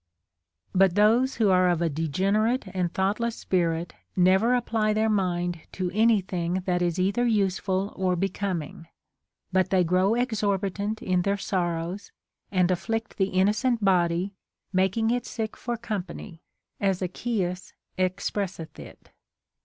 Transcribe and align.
* 0.41 0.45
But 0.73 0.95
those 0.95 1.35
who 1.35 1.51
are 1.51 1.69
of 1.69 1.79
a 1.79 1.87
degenerate 1.87 2.65
and 2.73 2.91
thoughtless 2.91 3.35
spirit 3.35 3.93
never 4.15 4.55
apply 4.55 4.93
their 4.93 5.11
mind 5.11 5.59
to 5.73 5.91
any 5.93 6.21
thing 6.21 6.63
that 6.65 6.81
is 6.81 6.97
either 6.97 7.23
useful 7.27 7.93
or 7.95 8.15
becoming; 8.15 8.87
but 9.51 9.69
they 9.69 9.83
grow 9.83 10.15
exorbitant 10.15 11.03
in 11.03 11.21
their 11.21 11.37
sorrows, 11.37 12.11
and 12.51 12.71
afflict 12.71 13.17
the 13.17 13.27
innocent 13.29 13.85
body, 13.85 14.33
making 14.73 15.11
it 15.11 15.27
sick 15.27 15.55
for 15.55 15.77
company, 15.77 16.41
as 16.79 17.03
Achaeus 17.03 17.73
expresseth 17.95 18.79
it. 18.79 19.11